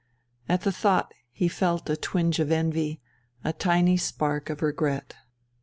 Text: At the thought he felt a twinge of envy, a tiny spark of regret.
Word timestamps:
At 0.49 0.61
the 0.61 0.71
thought 0.71 1.13
he 1.31 1.47
felt 1.47 1.87
a 1.87 1.95
twinge 1.95 2.39
of 2.39 2.49
envy, 2.51 2.99
a 3.43 3.53
tiny 3.53 3.97
spark 3.97 4.49
of 4.49 4.63
regret. 4.63 5.13